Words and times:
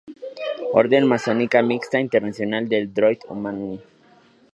Orden 0.81 1.03
Masónica 1.11 1.61
Mixta 1.71 1.99
Internacional 1.99 2.63
Le 2.67 2.87
Droit 2.87 3.21
Humain. 3.29 3.69